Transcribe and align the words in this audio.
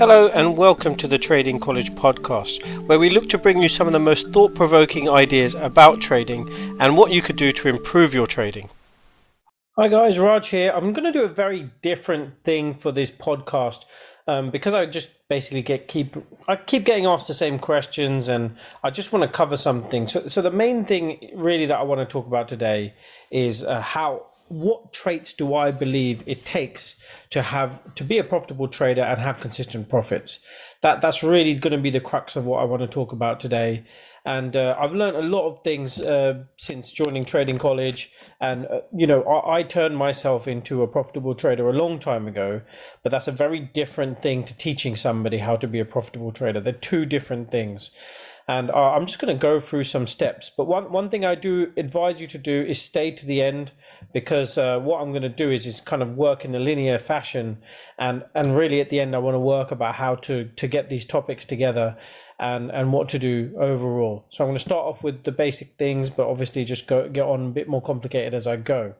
Hello, 0.00 0.28
and 0.28 0.56
welcome 0.56 0.96
to 0.96 1.06
the 1.06 1.18
Trading 1.18 1.60
College 1.60 1.92
podcast, 1.92 2.86
where 2.86 2.98
we 2.98 3.10
look 3.10 3.28
to 3.28 3.36
bring 3.36 3.60
you 3.60 3.68
some 3.68 3.86
of 3.86 3.92
the 3.92 3.98
most 3.98 4.28
thought 4.28 4.54
provoking 4.54 5.10
ideas 5.10 5.54
about 5.54 6.00
trading 6.00 6.48
and 6.80 6.96
what 6.96 7.12
you 7.12 7.20
could 7.20 7.36
do 7.36 7.52
to 7.52 7.68
improve 7.68 8.14
your 8.14 8.26
trading. 8.26 8.70
Hi, 9.76 9.88
guys, 9.88 10.18
Raj 10.18 10.48
here. 10.48 10.72
I'm 10.74 10.94
going 10.94 11.04
to 11.04 11.12
do 11.12 11.26
a 11.26 11.28
very 11.28 11.72
different 11.82 12.42
thing 12.44 12.72
for 12.72 12.92
this 12.92 13.10
podcast. 13.10 13.84
Um, 14.26 14.50
because 14.50 14.72
I 14.72 14.86
just 14.86 15.10
basically 15.28 15.60
get 15.60 15.86
keep 15.86 16.16
I 16.48 16.56
keep 16.56 16.84
getting 16.84 17.04
asked 17.04 17.28
the 17.28 17.34
same 17.34 17.58
questions, 17.58 18.28
and 18.28 18.56
I 18.82 18.88
just 18.88 19.12
want 19.12 19.24
to 19.24 19.28
cover 19.28 19.58
something. 19.58 20.08
So, 20.08 20.28
so 20.28 20.40
the 20.40 20.50
main 20.50 20.86
thing 20.86 21.30
really 21.34 21.66
that 21.66 21.78
I 21.78 21.82
want 21.82 22.00
to 22.00 22.10
talk 22.10 22.26
about 22.26 22.48
today 22.48 22.94
is 23.30 23.64
uh, 23.64 23.82
how 23.82 24.29
what 24.50 24.92
traits 24.92 25.32
do 25.32 25.54
I 25.54 25.70
believe 25.70 26.24
it 26.26 26.44
takes 26.44 26.96
to 27.30 27.40
have 27.40 27.94
to 27.94 28.02
be 28.02 28.18
a 28.18 28.24
profitable 28.24 28.66
trader 28.66 29.02
and 29.02 29.20
have 29.20 29.40
consistent 29.40 29.88
profits? 29.88 30.40
That 30.82 31.00
that's 31.00 31.22
really 31.22 31.54
going 31.54 31.72
to 31.72 31.78
be 31.78 31.90
the 31.90 32.00
crux 32.00 32.34
of 32.34 32.46
what 32.46 32.60
I 32.60 32.64
want 32.64 32.82
to 32.82 32.88
talk 32.88 33.12
about 33.12 33.38
today. 33.38 33.84
And 34.24 34.56
uh, 34.56 34.76
I've 34.78 34.92
learned 34.92 35.16
a 35.16 35.22
lot 35.22 35.46
of 35.46 35.60
things 35.62 36.00
uh, 36.00 36.44
since 36.56 36.90
joining 36.92 37.24
trading 37.24 37.58
college. 37.58 38.10
And 38.40 38.66
uh, 38.66 38.80
you 38.92 39.06
know, 39.06 39.22
I, 39.22 39.58
I 39.58 39.62
turned 39.62 39.96
myself 39.96 40.48
into 40.48 40.82
a 40.82 40.88
profitable 40.88 41.34
trader 41.34 41.68
a 41.68 41.72
long 41.72 42.00
time 42.00 42.26
ago. 42.26 42.60
But 43.04 43.12
that's 43.12 43.28
a 43.28 43.32
very 43.32 43.60
different 43.60 44.18
thing 44.18 44.42
to 44.44 44.56
teaching 44.56 44.96
somebody 44.96 45.38
how 45.38 45.54
to 45.56 45.68
be 45.68 45.78
a 45.78 45.84
profitable 45.84 46.32
trader. 46.32 46.60
They're 46.60 46.72
two 46.72 47.06
different 47.06 47.52
things 47.52 47.92
and 48.50 48.68
uh, 48.72 48.94
I'm 48.94 49.06
just 49.06 49.20
going 49.20 49.32
to 49.32 49.40
go 49.40 49.60
through 49.60 49.84
some 49.84 50.08
steps. 50.08 50.50
But 50.50 50.66
one 50.66 50.90
one 50.90 51.08
thing 51.08 51.24
I 51.24 51.36
do 51.36 51.72
advise 51.76 52.20
you 52.20 52.26
to 52.26 52.38
do 52.38 52.62
is 52.62 52.82
stay 52.82 53.12
to 53.12 53.24
the 53.24 53.40
end 53.40 53.70
because 54.12 54.58
uh, 54.58 54.80
what 54.80 55.00
I'm 55.00 55.10
going 55.10 55.22
to 55.22 55.28
do 55.28 55.52
is 55.52 55.66
is 55.66 55.80
kind 55.80 56.02
of 56.02 56.16
work 56.16 56.44
in 56.44 56.52
a 56.56 56.58
linear 56.58 56.98
fashion, 56.98 57.58
and 57.96 58.24
and 58.34 58.56
really 58.56 58.80
at 58.80 58.90
the 58.90 58.98
end 58.98 59.14
I 59.14 59.18
want 59.18 59.36
to 59.36 59.38
work 59.56 59.70
about 59.70 59.94
how 59.94 60.16
to 60.26 60.46
to 60.46 60.66
get 60.66 60.90
these 60.90 61.04
topics 61.04 61.44
together, 61.44 61.96
and 62.40 62.72
and 62.72 62.92
what 62.92 63.08
to 63.10 63.20
do 63.20 63.54
overall. 63.56 64.26
So 64.30 64.42
I'm 64.42 64.48
going 64.48 64.56
to 64.56 64.68
start 64.70 64.84
off 64.84 65.04
with 65.04 65.22
the 65.22 65.32
basic 65.32 65.68
things, 65.78 66.10
but 66.10 66.26
obviously 66.26 66.64
just 66.64 66.88
go 66.88 67.08
get 67.08 67.26
on 67.26 67.46
a 67.46 67.50
bit 67.50 67.68
more 67.68 67.82
complicated 67.82 68.34
as 68.34 68.48
I 68.48 68.56
go. 68.56 68.96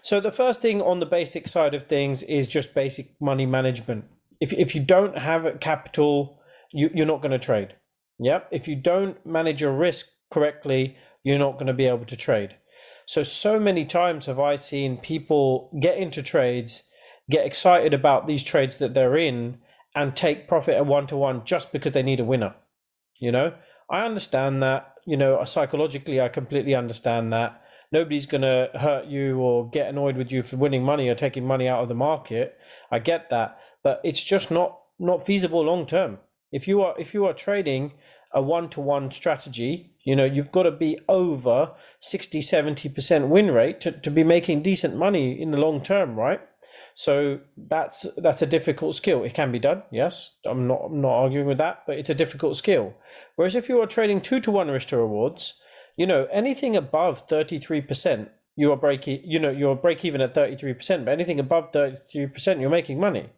So 0.00 0.18
the 0.18 0.32
first 0.32 0.62
thing 0.62 0.80
on 0.80 1.00
the 1.00 1.06
basic 1.18 1.46
side 1.46 1.74
of 1.74 1.82
things 1.82 2.22
is 2.22 2.48
just 2.48 2.74
basic 2.74 3.20
money 3.20 3.44
management. 3.44 4.06
If 4.40 4.54
if 4.54 4.74
you 4.74 4.82
don't 4.82 5.18
have 5.18 5.60
capital, 5.60 6.40
you, 6.72 6.88
you're 6.94 7.12
not 7.14 7.20
going 7.20 7.32
to 7.32 7.38
trade 7.38 7.74
yeah. 8.18 8.40
If 8.50 8.68
you 8.68 8.76
don't 8.76 9.24
manage 9.24 9.60
your 9.60 9.72
risk 9.72 10.06
correctly, 10.30 10.96
you're 11.22 11.38
not 11.38 11.54
going 11.54 11.66
to 11.66 11.72
be 11.72 11.86
able 11.86 12.04
to 12.06 12.16
trade. 12.16 12.56
So, 13.06 13.22
so 13.22 13.58
many 13.58 13.84
times 13.84 14.26
have 14.26 14.38
I 14.38 14.56
seen 14.56 14.98
people 14.98 15.70
get 15.80 15.96
into 15.96 16.22
trades, 16.22 16.82
get 17.30 17.46
excited 17.46 17.94
about 17.94 18.26
these 18.26 18.44
trades 18.44 18.78
that 18.78 18.94
they're 18.94 19.16
in, 19.16 19.58
and 19.94 20.14
take 20.14 20.48
profit 20.48 20.74
at 20.74 20.86
one 20.86 21.06
to 21.08 21.16
one 21.16 21.44
just 21.44 21.72
because 21.72 21.92
they 21.92 22.02
need 22.02 22.20
a 22.20 22.24
winner. 22.24 22.54
You 23.18 23.32
know, 23.32 23.54
I 23.90 24.04
understand 24.04 24.62
that. 24.62 24.94
You 25.06 25.16
know, 25.16 25.42
psychologically, 25.44 26.20
I 26.20 26.28
completely 26.28 26.74
understand 26.74 27.32
that. 27.32 27.62
Nobody's 27.90 28.26
going 28.26 28.42
to 28.42 28.70
hurt 28.74 29.06
you 29.06 29.38
or 29.38 29.70
get 29.70 29.88
annoyed 29.88 30.18
with 30.18 30.30
you 30.30 30.42
for 30.42 30.56
winning 30.56 30.84
money 30.84 31.08
or 31.08 31.14
taking 31.14 31.46
money 31.46 31.66
out 31.66 31.82
of 31.82 31.88
the 31.88 31.94
market. 31.94 32.58
I 32.90 32.98
get 32.98 33.30
that, 33.30 33.58
but 33.82 34.02
it's 34.04 34.22
just 34.22 34.50
not 34.50 34.80
not 34.98 35.24
feasible 35.24 35.62
long 35.62 35.86
term. 35.86 36.18
If 36.52 36.66
you 36.66 36.82
are 36.82 36.94
if 36.98 37.14
you 37.14 37.26
are 37.26 37.34
trading 37.34 37.92
a 38.32 38.42
one-to-one 38.42 39.10
strategy, 39.10 39.94
you 40.04 40.14
know, 40.14 40.24
you've 40.24 40.52
got 40.52 40.64
to 40.64 40.70
be 40.70 40.98
over 41.08 41.72
60, 42.00 42.40
70% 42.40 43.28
win 43.28 43.50
rate 43.50 43.80
to, 43.80 43.92
to 43.92 44.10
be 44.10 44.22
making 44.22 44.62
decent 44.62 44.94
money 44.94 45.40
in 45.40 45.50
the 45.50 45.58
long 45.58 45.82
term, 45.82 46.14
right? 46.14 46.40
So 46.94 47.40
that's 47.56 48.06
that's 48.16 48.42
a 48.42 48.46
difficult 48.46 48.96
skill. 48.96 49.22
It 49.22 49.32
can 49.32 49.52
be 49.52 49.60
done, 49.60 49.84
yes. 49.92 50.36
I'm 50.44 50.66
not 50.66 50.86
I'm 50.86 51.00
not 51.00 51.12
arguing 51.12 51.46
with 51.46 51.58
that, 51.58 51.84
but 51.86 51.96
it's 51.96 52.10
a 52.10 52.14
difficult 52.14 52.56
skill. 52.56 52.94
Whereas 53.36 53.54
if 53.54 53.68
you 53.68 53.80
are 53.80 53.86
trading 53.86 54.20
two 54.20 54.40
to 54.40 54.50
one 54.50 54.68
risk 54.68 54.88
to 54.88 54.96
rewards, 54.96 55.54
you 55.96 56.06
know, 56.06 56.26
anything 56.32 56.74
above 56.76 57.28
33%, 57.28 58.30
you 58.56 58.72
are 58.72 58.76
break 58.76 59.06
you 59.06 59.38
know, 59.38 59.50
you're 59.50 59.76
break 59.76 60.04
even 60.04 60.20
at 60.20 60.34
33%, 60.34 61.04
but 61.04 61.12
anything 61.12 61.38
above 61.38 61.70
33%, 61.70 62.60
you're 62.60 62.68
making 62.68 62.98
money. 62.98 63.30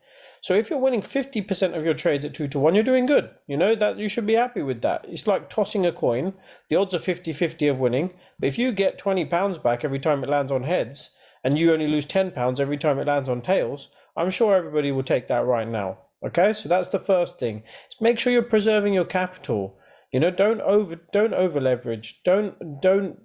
So 0.42 0.54
if 0.54 0.70
you're 0.70 0.78
winning 0.78 1.02
50% 1.02 1.76
of 1.76 1.84
your 1.84 1.94
trades 1.94 2.24
at 2.24 2.32
2 2.32 2.48
to 2.48 2.58
1, 2.58 2.74
you're 2.74 2.84
doing 2.84 3.04
good. 3.04 3.30
You 3.46 3.58
know 3.58 3.74
that 3.74 3.98
you 3.98 4.08
should 4.08 4.26
be 4.26 4.34
happy 4.34 4.62
with 4.62 4.80
that. 4.82 5.04
It's 5.08 5.26
like 5.26 5.50
tossing 5.50 5.84
a 5.84 5.92
coin. 5.92 6.32
The 6.70 6.76
odds 6.76 6.94
are 6.94 6.98
50-50 6.98 7.70
of 7.70 7.78
winning, 7.78 8.10
but 8.38 8.48
if 8.48 8.58
you 8.58 8.72
get 8.72 8.96
20 8.96 9.26
pounds 9.26 9.58
back 9.58 9.84
every 9.84 9.98
time 9.98 10.24
it 10.24 10.30
lands 10.30 10.50
on 10.50 10.62
heads 10.62 11.10
and 11.44 11.58
you 11.58 11.72
only 11.72 11.88
lose 11.88 12.06
10 12.06 12.30
pounds 12.30 12.58
every 12.58 12.78
time 12.78 12.98
it 12.98 13.06
lands 13.06 13.28
on 13.28 13.42
tails, 13.42 13.88
I'm 14.16 14.30
sure 14.30 14.56
everybody 14.56 14.90
will 14.92 15.02
take 15.02 15.28
that 15.28 15.44
right 15.44 15.68
now. 15.68 15.98
Okay? 16.24 16.54
So 16.54 16.68
that's 16.70 16.88
the 16.88 16.98
first 16.98 17.38
thing. 17.38 17.62
Make 18.00 18.18
sure 18.18 18.32
you're 18.32 18.42
preserving 18.42 18.94
your 18.94 19.04
capital. 19.04 19.76
You 20.10 20.20
know, 20.20 20.30
don't 20.30 20.60
over 20.62 20.96
don't 21.12 21.34
over 21.34 21.60
leverage. 21.60 22.22
Don't 22.24 22.80
don't 22.82 23.20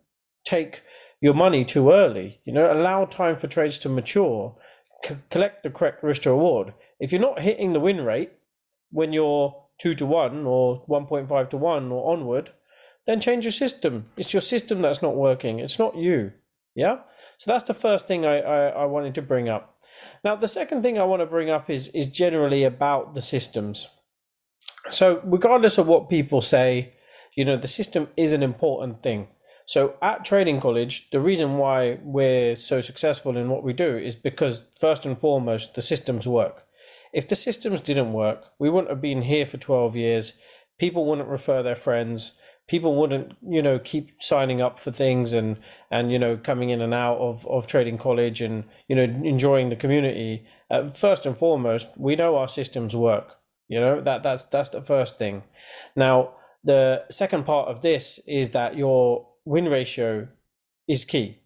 take 0.46 0.84
your 1.20 1.34
money 1.34 1.66
too 1.66 1.90
early. 1.90 2.42
You 2.46 2.54
know, 2.54 2.72
allow 2.72 3.06
time 3.06 3.38
for 3.38 3.48
trades 3.48 3.80
to 3.80 3.90
mature. 3.90 4.56
Collect 5.32 5.64
the 5.64 5.72
correct 5.72 6.04
risk 6.04 6.24
to 6.24 6.30
reward 6.32 6.74
if 7.00 7.12
you're 7.12 7.22
not 7.22 7.42
hitting 7.42 7.74
the 7.74 7.80
win 7.80 8.02
rate 8.02 8.32
when 8.92 9.14
you're 9.14 9.64
two 9.78 9.96
to 9.96 10.06
one 10.06 10.46
or 10.46 10.86
1.5 10.88 11.50
to 11.50 11.58
one 11.58 11.92
or 11.92 12.12
onward, 12.12 12.52
then 13.06 13.20
change 13.20 13.44
your 13.44 13.52
system. 13.52 14.06
It's 14.18 14.34
your 14.34 14.42
system 14.42 14.82
that's 14.82 15.02
not 15.02 15.16
working. 15.16 15.60
It's 15.60 15.80
not 15.80 15.96
you. 15.96 16.32
Yeah. 16.76 17.00
So 17.38 17.52
that's 17.52 17.66
the 17.66 17.74
first 17.74 18.08
thing 18.08 18.26
I, 18.26 18.42
I, 18.42 18.68
I 18.68 18.86
wanted 18.86 19.16
to 19.16 19.22
bring 19.22 19.50
up. 19.50 19.78
Now, 20.24 20.36
the 20.36 20.48
second 20.48 20.84
thing 20.84 20.98
I 20.98 21.04
want 21.04 21.22
to 21.22 21.26
bring 21.26 21.50
up 21.50 21.70
is, 21.70 21.88
is 21.90 22.08
generally 22.08 22.64
about 22.64 23.14
the 23.14 23.22
systems. 23.22 23.88
So, 24.90 25.22
regardless 25.24 25.78
of 25.78 25.88
what 25.88 26.10
people 26.10 26.42
say, 26.42 26.94
you 27.36 27.46
know, 27.46 27.58
the 27.58 27.68
system 27.68 28.10
is 28.16 28.32
an 28.32 28.44
important 28.44 29.02
thing. 29.02 29.28
So, 29.66 29.96
at 30.02 30.26
Trading 30.26 30.60
College, 30.60 31.10
the 31.10 31.20
reason 31.20 31.58
why 31.58 32.00
we're 32.04 32.56
so 32.56 32.82
successful 32.82 33.36
in 33.36 33.50
what 33.50 33.64
we 33.64 33.74
do 33.74 33.98
is 33.98 34.16
because, 34.16 34.64
first 34.80 35.06
and 35.06 35.20
foremost, 35.20 35.74
the 35.74 35.82
systems 35.82 36.28
work. 36.28 36.65
If 37.16 37.30
the 37.30 37.36
systems 37.36 37.80
didn't 37.80 38.12
work, 38.12 38.44
we 38.60 38.70
wouldn't 38.70 38.90
have 38.90 39.00
been 39.00 39.22
here 39.22 39.46
for 39.46 39.56
12 39.56 39.96
years. 39.96 40.34
People 40.78 41.06
wouldn't 41.06 41.30
refer 41.30 41.64
their 41.64 41.78
friends. 41.78 42.34
People 42.68 42.94
wouldn't, 42.98 43.38
you 43.42 43.62
know, 43.62 43.80
keep 43.80 44.22
signing 44.22 44.62
up 44.62 44.82
for 44.82 44.92
things 44.92 45.32
and, 45.32 45.56
and 45.90 46.12
you 46.12 46.20
know, 46.20 46.36
coming 46.36 46.72
in 46.72 46.82
and 46.82 46.94
out 46.94 47.18
of, 47.20 47.48
of 47.48 47.68
trading 47.68 47.98
college 47.98 48.42
and, 48.42 48.66
you 48.90 48.98
know, 48.98 49.04
enjoying 49.04 49.70
the 49.70 49.78
community. 49.78 50.46
Uh, 50.70 50.90
first 50.90 51.26
and 51.26 51.38
foremost, 51.38 51.88
we 51.96 52.18
know 52.18 52.36
our 52.36 52.50
systems 52.50 52.94
work. 52.94 53.38
You 53.70 53.80
know, 53.80 54.02
that 54.02 54.22
that's 54.22 54.46
that's 54.46 54.70
the 54.70 54.82
first 54.82 55.18
thing. 55.18 55.44
Now, 55.96 56.34
the 56.66 57.06
second 57.10 57.46
part 57.46 57.70
of 57.70 57.82
this 57.82 58.20
is 58.28 58.50
that 58.50 58.78
your 58.78 59.28
win 59.46 59.70
ratio 59.70 60.28
is 60.86 61.06
key. 61.06 61.40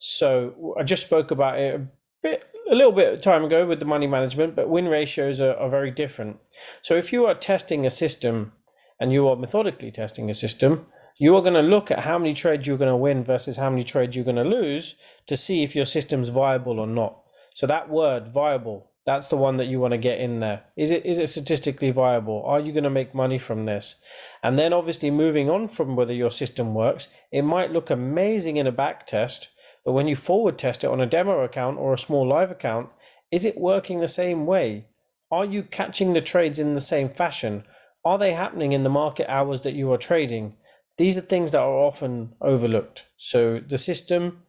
So 0.00 0.74
I 0.78 0.82
just 0.82 1.06
spoke 1.06 1.30
about 1.30 1.58
it 1.58 1.74
a 1.76 1.86
bit 2.20 2.53
a 2.70 2.74
little 2.74 2.92
bit 2.92 3.12
of 3.12 3.20
time 3.22 3.44
ago 3.44 3.66
with 3.66 3.80
the 3.80 3.86
money 3.86 4.06
management, 4.06 4.56
but 4.56 4.68
win 4.68 4.88
ratios 4.88 5.40
are, 5.40 5.54
are 5.56 5.68
very 5.68 5.90
different. 5.90 6.38
So 6.82 6.94
if 6.94 7.12
you 7.12 7.26
are 7.26 7.34
testing 7.34 7.84
a 7.84 7.90
system 7.90 8.52
and 8.98 9.12
you 9.12 9.28
are 9.28 9.36
methodically 9.36 9.90
testing 9.90 10.30
a 10.30 10.34
system, 10.34 10.86
you 11.16 11.36
are 11.36 11.42
going 11.42 11.54
to 11.54 11.60
look 11.60 11.90
at 11.90 12.00
how 12.00 12.18
many 12.18 12.34
trades 12.34 12.66
you're 12.66 12.78
going 12.78 12.90
to 12.90 12.96
win 12.96 13.22
versus 13.22 13.56
how 13.56 13.70
many 13.70 13.84
trades 13.84 14.16
you're 14.16 14.24
going 14.24 14.36
to 14.36 14.44
lose 14.44 14.96
to 15.26 15.36
see 15.36 15.62
if 15.62 15.76
your 15.76 15.86
system's 15.86 16.30
viable 16.30 16.80
or 16.80 16.86
not. 16.86 17.20
So 17.54 17.66
that 17.66 17.88
word 17.88 18.28
viable, 18.32 18.90
that's 19.06 19.28
the 19.28 19.36
one 19.36 19.58
that 19.58 19.66
you 19.66 19.78
want 19.78 19.92
to 19.92 19.98
get 19.98 20.18
in 20.18 20.40
there. 20.40 20.64
Is 20.76 20.90
it 20.90 21.06
is 21.06 21.18
it 21.18 21.28
statistically 21.28 21.92
viable? 21.92 22.42
Are 22.44 22.58
you 22.58 22.72
going 22.72 22.84
to 22.84 22.90
make 22.90 23.14
money 23.14 23.38
from 23.38 23.66
this? 23.66 23.96
And 24.42 24.58
then 24.58 24.72
obviously 24.72 25.10
moving 25.10 25.48
on 25.48 25.68
from 25.68 25.94
whether 25.94 26.14
your 26.14 26.32
system 26.32 26.74
works, 26.74 27.08
it 27.30 27.42
might 27.42 27.70
look 27.70 27.90
amazing 27.90 28.56
in 28.56 28.66
a 28.66 28.72
back 28.72 29.06
test, 29.06 29.50
but 29.84 29.92
when 29.92 30.08
you 30.08 30.16
forward 30.16 30.58
test 30.58 30.82
it 30.84 30.90
on 30.90 31.00
a 31.00 31.06
demo 31.06 31.40
account 31.40 31.78
or 31.78 31.92
a 31.92 31.98
small 31.98 32.26
live 32.26 32.50
account, 32.50 32.88
is 33.30 33.44
it 33.44 33.58
working 33.58 34.00
the 34.00 34.08
same 34.08 34.46
way? 34.46 34.86
Are 35.30 35.44
you 35.44 35.62
catching 35.62 36.12
the 36.12 36.20
trades 36.20 36.58
in 36.58 36.74
the 36.74 36.80
same 36.80 37.08
fashion? 37.08 37.64
Are 38.04 38.18
they 38.18 38.32
happening 38.32 38.72
in 38.72 38.84
the 38.84 38.90
market 38.90 39.30
hours 39.30 39.62
that 39.62 39.74
you 39.74 39.92
are 39.92 39.98
trading? 39.98 40.56
These 40.96 41.16
are 41.18 41.22
things 41.22 41.52
that 41.52 41.60
are 41.60 41.74
often 41.74 42.34
overlooked. 42.40 43.06
So 43.16 43.60
the 43.60 43.78
system 43.78 44.42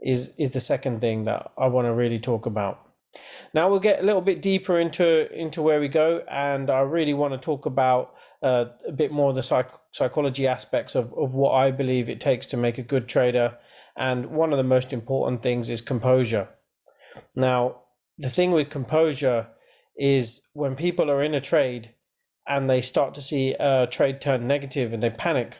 is 0.00 0.34
is 0.36 0.50
the 0.50 0.60
second 0.60 1.00
thing 1.00 1.24
that 1.24 1.52
I 1.56 1.68
want 1.68 1.86
to 1.86 1.92
really 1.92 2.18
talk 2.18 2.46
about. 2.46 2.80
Now 3.54 3.68
we'll 3.68 3.80
get 3.80 4.00
a 4.00 4.06
little 4.06 4.22
bit 4.22 4.42
deeper 4.42 4.78
into 4.78 5.32
into 5.32 5.62
where 5.62 5.80
we 5.80 5.88
go, 5.88 6.24
and 6.28 6.70
I 6.70 6.80
really 6.80 7.14
want 7.14 7.34
to 7.34 7.38
talk 7.38 7.66
about 7.66 8.14
uh, 8.42 8.66
a 8.88 8.92
bit 8.92 9.12
more 9.12 9.32
the 9.32 9.42
psych- 9.42 9.80
psychology 9.92 10.46
aspects 10.46 10.94
of, 10.94 11.12
of 11.14 11.34
what 11.34 11.52
I 11.52 11.70
believe 11.70 12.08
it 12.08 12.20
takes 12.20 12.46
to 12.46 12.56
make 12.56 12.78
a 12.78 12.82
good 12.82 13.06
trader 13.06 13.56
and 13.96 14.26
one 14.26 14.52
of 14.52 14.58
the 14.58 14.64
most 14.64 14.92
important 14.92 15.42
things 15.42 15.68
is 15.68 15.80
composure. 15.80 16.48
Now, 17.34 17.82
the 18.18 18.30
thing 18.30 18.52
with 18.52 18.70
composure 18.70 19.48
is 19.96 20.48
when 20.52 20.76
people 20.76 21.10
are 21.10 21.22
in 21.22 21.34
a 21.34 21.40
trade 21.40 21.94
and 22.46 22.68
they 22.68 22.82
start 22.82 23.14
to 23.14 23.22
see 23.22 23.54
a 23.58 23.86
trade 23.86 24.20
turn 24.20 24.46
negative 24.46 24.92
and 24.92 25.02
they 25.02 25.10
panic, 25.10 25.58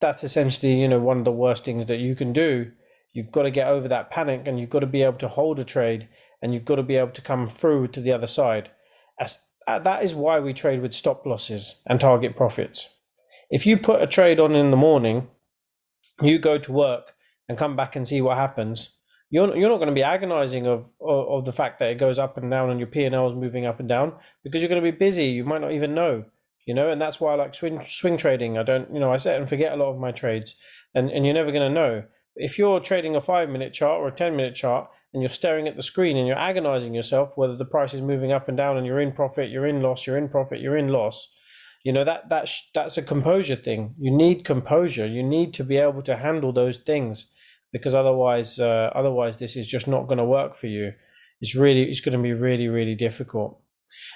that's 0.00 0.24
essentially, 0.24 0.80
you 0.80 0.88
know, 0.88 0.98
one 0.98 1.18
of 1.18 1.24
the 1.24 1.32
worst 1.32 1.64
things 1.64 1.86
that 1.86 1.98
you 1.98 2.14
can 2.14 2.32
do. 2.32 2.72
You've 3.12 3.32
got 3.32 3.42
to 3.42 3.50
get 3.50 3.66
over 3.66 3.88
that 3.88 4.10
panic 4.10 4.42
and 4.46 4.58
you've 4.58 4.70
got 4.70 4.80
to 4.80 4.86
be 4.86 5.02
able 5.02 5.18
to 5.18 5.28
hold 5.28 5.58
a 5.58 5.64
trade 5.64 6.08
and 6.40 6.54
you've 6.54 6.64
got 6.64 6.76
to 6.76 6.82
be 6.82 6.96
able 6.96 7.10
to 7.10 7.22
come 7.22 7.48
through 7.48 7.88
to 7.88 8.00
the 8.00 8.12
other 8.12 8.26
side. 8.26 8.70
As 9.18 9.38
uh, 9.66 9.78
that 9.80 10.02
is 10.02 10.14
why 10.14 10.40
we 10.40 10.54
trade 10.54 10.80
with 10.80 10.94
stop 10.94 11.26
losses 11.26 11.74
and 11.86 12.00
target 12.00 12.36
profits. 12.36 13.00
If 13.50 13.66
you 13.66 13.76
put 13.76 14.02
a 14.02 14.06
trade 14.06 14.40
on 14.40 14.54
in 14.54 14.70
the 14.70 14.76
morning, 14.76 15.28
you 16.22 16.38
go 16.38 16.56
to 16.58 16.72
work 16.72 17.14
and 17.50 17.58
come 17.58 17.74
back 17.74 17.96
and 17.96 18.06
see 18.06 18.20
what 18.20 18.36
happens. 18.36 18.90
You're 19.28 19.56
you're 19.56 19.68
not 19.68 19.78
going 19.78 19.88
to 19.88 19.94
be 19.94 20.04
agonizing 20.04 20.68
of, 20.68 20.84
of, 21.00 21.28
of 21.28 21.44
the 21.44 21.52
fact 21.52 21.80
that 21.80 21.90
it 21.90 21.98
goes 21.98 22.16
up 22.16 22.36
and 22.36 22.48
down 22.48 22.70
and 22.70 22.78
your 22.78 22.86
P 22.86 23.04
and 23.04 23.12
L 23.12 23.28
is 23.28 23.34
moving 23.34 23.66
up 23.66 23.80
and 23.80 23.88
down 23.88 24.12
because 24.44 24.62
you're 24.62 24.68
going 24.68 24.82
to 24.82 24.92
be 24.92 24.96
busy. 24.96 25.24
You 25.24 25.44
might 25.44 25.60
not 25.60 25.72
even 25.72 25.92
know, 25.92 26.24
you 26.64 26.74
know, 26.74 26.92
and 26.92 27.02
that's 27.02 27.18
why 27.18 27.32
I 27.32 27.34
like 27.34 27.56
swing 27.56 27.82
swing 27.82 28.16
trading. 28.16 28.56
I 28.56 28.62
don't, 28.62 28.94
you 28.94 29.00
know, 29.00 29.12
I 29.12 29.16
set 29.16 29.40
and 29.40 29.48
forget 29.48 29.72
a 29.72 29.76
lot 29.76 29.90
of 29.90 29.98
my 29.98 30.12
trades, 30.12 30.54
and 30.94 31.10
and 31.10 31.24
you're 31.26 31.34
never 31.34 31.50
going 31.50 31.68
to 31.68 31.74
know. 31.74 32.04
If 32.36 32.56
you're 32.56 32.78
trading 32.78 33.16
a 33.16 33.20
five 33.20 33.48
minute 33.48 33.72
chart 33.72 34.00
or 34.00 34.06
a 34.06 34.12
ten 34.12 34.36
minute 34.36 34.54
chart, 34.54 34.88
and 35.12 35.20
you're 35.20 35.28
staring 35.28 35.66
at 35.66 35.74
the 35.74 35.82
screen 35.82 36.16
and 36.16 36.28
you're 36.28 36.38
agonizing 36.38 36.94
yourself 36.94 37.32
whether 37.36 37.56
the 37.56 37.64
price 37.64 37.94
is 37.94 38.00
moving 38.00 38.30
up 38.30 38.46
and 38.48 38.56
down 38.56 38.76
and 38.76 38.86
you're 38.86 39.00
in 39.00 39.10
profit, 39.10 39.50
you're 39.50 39.66
in 39.66 39.82
loss, 39.82 40.06
you're 40.06 40.18
in 40.18 40.28
profit, 40.28 40.60
you're 40.60 40.76
in 40.76 40.86
loss. 40.88 41.28
You 41.82 41.92
know 41.92 42.04
that 42.04 42.28
that's 42.28 42.70
that's 42.74 42.96
a 42.96 43.02
composure 43.02 43.56
thing. 43.56 43.96
You 43.98 44.16
need 44.16 44.44
composure. 44.44 45.06
You 45.06 45.24
need 45.24 45.52
to 45.54 45.64
be 45.64 45.78
able 45.78 46.02
to 46.02 46.16
handle 46.16 46.52
those 46.52 46.78
things 46.78 47.32
because 47.72 47.94
otherwise, 47.94 48.58
uh, 48.58 48.90
otherwise 48.94 49.38
this 49.38 49.56
is 49.56 49.66
just 49.66 49.86
not 49.86 50.06
going 50.06 50.18
to 50.18 50.24
work 50.24 50.56
for 50.56 50.66
you. 50.66 50.92
It's 51.40 51.54
really 51.54 51.90
it's 51.90 52.00
going 52.00 52.16
to 52.16 52.22
be 52.22 52.32
really 52.32 52.68
really 52.68 52.94
difficult. 52.94 53.60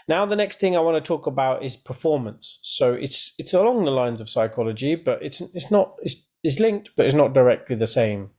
Now 0.08 0.26
the 0.26 0.36
next 0.36 0.60
thing 0.60 0.76
I 0.76 0.80
want 0.80 1.02
to 1.02 1.06
talk 1.06 1.26
about 1.26 1.62
is 1.62 1.76
performance. 1.76 2.58
So 2.62 2.92
it's 2.92 3.34
it's 3.38 3.54
along 3.54 3.84
the 3.84 3.90
lines 3.90 4.20
of 4.20 4.28
psychology, 4.28 4.94
but 4.94 5.22
it's 5.22 5.40
it's 5.40 5.70
not 5.70 5.94
it's, 6.02 6.16
it's 6.42 6.60
linked, 6.60 6.90
but 6.96 7.06
it's 7.06 7.14
not 7.14 7.34
directly 7.34 7.76
the 7.76 7.86
same. 7.86 8.30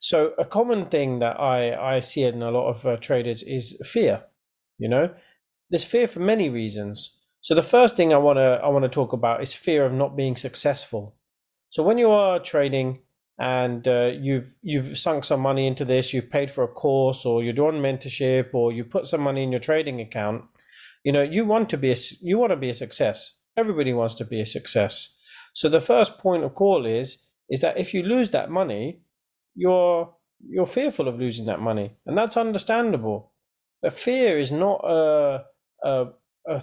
So 0.00 0.32
a 0.38 0.44
common 0.44 0.86
thing 0.86 1.20
that 1.20 1.40
I, 1.40 1.96
I 1.96 2.00
see 2.00 2.24
in 2.24 2.42
a 2.42 2.50
lot 2.50 2.68
of 2.68 2.86
uh, 2.86 2.96
traders 2.96 3.42
is 3.42 3.80
fear. 3.84 4.24
You 4.78 4.88
know, 4.88 5.14
there's 5.70 5.84
fear 5.84 6.06
for 6.06 6.20
many 6.20 6.50
reasons. 6.50 7.18
So 7.40 7.54
the 7.54 7.62
first 7.62 7.96
thing 7.96 8.12
I 8.12 8.18
want 8.18 8.38
to 8.38 8.60
I 8.62 8.68
want 8.68 8.84
to 8.84 8.88
talk 8.88 9.12
about 9.12 9.42
is 9.42 9.54
fear 9.54 9.86
of 9.86 9.92
not 9.92 10.16
being 10.16 10.36
successful. 10.36 11.16
So 11.70 11.82
when 11.82 11.98
you 11.98 12.10
are 12.10 12.38
trading 12.38 13.02
and 13.38 13.86
uh, 13.86 14.12
you've 14.18 14.54
you've 14.62 14.96
sunk 14.96 15.24
some 15.24 15.40
money 15.40 15.66
into 15.66 15.84
this, 15.84 16.12
you've 16.12 16.30
paid 16.30 16.50
for 16.50 16.64
a 16.64 16.68
course, 16.68 17.26
or 17.26 17.42
you're 17.42 17.52
doing 17.52 17.82
mentorship, 17.82 18.54
or 18.54 18.72
you 18.72 18.84
put 18.84 19.06
some 19.06 19.20
money 19.20 19.42
in 19.42 19.52
your 19.52 19.60
trading 19.60 20.00
account, 20.00 20.44
you 21.04 21.12
know 21.12 21.22
you 21.22 21.44
want 21.44 21.68
to 21.70 21.76
be 21.76 21.92
a, 21.92 21.96
you 22.20 22.38
want 22.38 22.50
to 22.50 22.56
be 22.56 22.70
a 22.70 22.74
success. 22.74 23.38
Everybody 23.56 23.92
wants 23.92 24.14
to 24.16 24.24
be 24.24 24.40
a 24.40 24.46
success. 24.46 25.16
So 25.54 25.68
the 25.68 25.80
first 25.80 26.18
point 26.18 26.44
of 26.44 26.54
call 26.54 26.86
is 26.86 27.26
is 27.48 27.60
that 27.60 27.78
if 27.78 27.94
you 27.94 28.02
lose 28.02 28.30
that 28.30 28.50
money, 28.50 29.02
you're 29.54 30.14
you're 30.48 30.66
fearful 30.66 31.08
of 31.08 31.18
losing 31.18 31.46
that 31.46 31.60
money, 31.60 31.96
and 32.06 32.16
that's 32.16 32.36
understandable. 32.36 33.32
But 33.82 33.94
fear 33.94 34.38
is 34.38 34.50
not 34.50 34.80
a 34.84 35.44
a, 35.82 36.06
a 36.48 36.62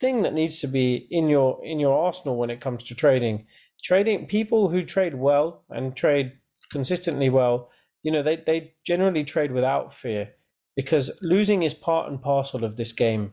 thing 0.00 0.22
that 0.22 0.34
needs 0.34 0.60
to 0.60 0.66
be 0.66 1.06
in 1.10 1.28
your 1.28 1.60
in 1.64 1.80
your 1.80 1.98
arsenal 1.98 2.36
when 2.36 2.50
it 2.50 2.60
comes 2.60 2.84
to 2.84 2.94
trading. 2.94 3.46
Trading 3.82 4.26
people 4.26 4.68
who 4.68 4.82
trade 4.82 5.14
well 5.14 5.64
and 5.70 5.94
trade 5.94 6.32
consistently 6.70 7.30
well, 7.30 7.70
you 8.02 8.10
know, 8.10 8.22
they, 8.22 8.36
they 8.36 8.74
generally 8.84 9.24
trade 9.24 9.52
without 9.52 9.92
fear 9.92 10.34
because 10.76 11.18
losing 11.22 11.62
is 11.62 11.74
part 11.74 12.10
and 12.10 12.20
parcel 12.20 12.64
of 12.64 12.76
this 12.76 12.92
game. 12.92 13.32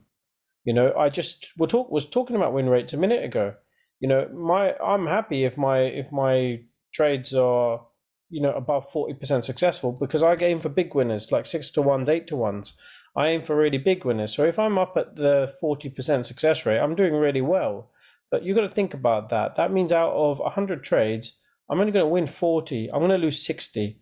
You 0.63 0.73
know, 0.73 0.93
I 0.97 1.09
just 1.09 1.51
we 1.57 1.67
talk 1.67 1.91
was 1.91 2.09
talking 2.09 2.35
about 2.35 2.53
win 2.53 2.69
rates 2.69 2.93
a 2.93 2.97
minute 2.97 3.23
ago. 3.23 3.55
You 3.99 4.07
know, 4.07 4.29
my 4.29 4.75
I'm 4.77 5.07
happy 5.07 5.43
if 5.43 5.57
my 5.57 5.79
if 5.79 6.11
my 6.11 6.61
trades 6.93 7.33
are 7.33 7.85
you 8.29 8.41
know 8.41 8.53
above 8.53 8.89
40% 8.89 9.43
successful 9.43 9.91
because 9.91 10.23
I 10.23 10.35
aim 10.35 10.59
for 10.59 10.69
big 10.69 10.95
winners 10.95 11.31
like 11.31 11.45
six 11.45 11.69
to 11.71 11.81
ones, 11.81 12.07
eight 12.07 12.27
to 12.27 12.35
ones. 12.35 12.73
I 13.15 13.27
aim 13.27 13.43
for 13.43 13.55
really 13.55 13.77
big 13.77 14.05
winners. 14.05 14.33
So 14.33 14.43
if 14.43 14.57
I'm 14.57 14.79
up 14.79 14.97
at 14.97 15.15
the 15.15 15.53
40% 15.61 16.25
success 16.25 16.65
rate, 16.65 16.79
I'm 16.79 16.95
doing 16.95 17.13
really 17.13 17.41
well. 17.41 17.91
But 18.33 18.43
you've 18.43 18.55
got 18.55 18.61
to 18.61 18.69
think 18.69 18.95
about 18.95 19.29
that. 19.29 19.57
That 19.57 19.71
means 19.71 19.91
out 19.91 20.11
of 20.13 20.39
100 20.39 20.83
trades, 20.83 21.37
I'm 21.69 21.79
only 21.79 21.91
going 21.91 22.03
to 22.03 22.09
win 22.09 22.25
40. 22.25 22.89
I'm 22.91 22.97
going 22.97 23.11
to 23.11 23.17
lose 23.17 23.45
60. 23.45 24.01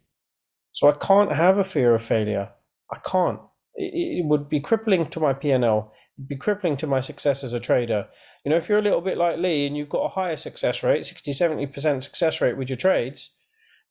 So 0.72 0.88
I 0.88 0.94
can't 0.94 1.34
have 1.34 1.58
a 1.58 1.66
fear 1.66 1.94
of 1.94 2.02
failure. 2.02 2.52
I 2.90 3.00
can't. 3.00 3.42
It, 3.76 4.20
it 4.20 4.26
would 4.26 4.48
be 4.48 4.62
crippling 4.62 5.08
to 5.08 5.20
my 5.20 5.34
P&L. 5.34 5.92
It'd 6.18 6.30
be 6.30 6.38
crippling 6.38 6.78
to 6.78 6.88
my 6.88 7.02
success 7.02 7.44
as 7.44 7.52
a 7.52 7.60
trader. 7.60 8.08
You 8.46 8.52
know, 8.52 8.56
if 8.56 8.70
you're 8.70 8.80
a 8.80 8.82
little 8.82 9.02
bit 9.02 9.18
like 9.18 9.38
Lee 9.38 9.68
and 9.68 9.76
you've 9.76 9.90
got 9.90 10.06
a 10.06 10.16
higher 10.16 10.38
success 10.38 10.82
rate, 10.82 11.06
60, 11.06 11.30
70% 11.34 12.02
success 12.02 12.40
rate 12.40 12.56
with 12.56 12.70
your 12.70 12.78
trades, 12.78 13.32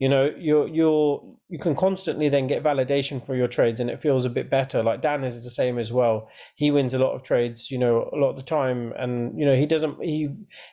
you 0.00 0.08
know 0.08 0.35
you're 0.37 0.67
you're 0.67 1.23
you 1.50 1.58
can 1.58 1.75
constantly 1.75 2.29
then 2.29 2.47
get 2.47 2.64
validation 2.64 3.25
for 3.25 3.37
your 3.37 3.47
trades 3.47 3.81
and 3.81 3.91
it 3.91 4.00
feels 4.00 4.25
a 4.25 4.31
bit 4.31 4.49
better. 4.49 4.82
Like 4.82 5.02
dan 5.02 5.23
is 5.23 5.44
the 5.44 5.50
same 5.50 5.79
as 5.79 5.93
well. 5.93 6.29
He 6.55 6.70
wins 6.70 6.94
a 6.94 6.99
lot 6.99 7.14
of 7.14 7.23
trades 7.23 7.70
you 7.70 7.79
know 7.79 8.08
a 8.12 8.17
lot 8.17 8.31
of 8.31 8.37
the 8.37 8.43
time 8.43 8.93
and 8.97 9.38
you 9.38 9.44
know 9.44 9.55
he 9.55 9.67
doesn't 9.67 10.02
he 10.02 10.29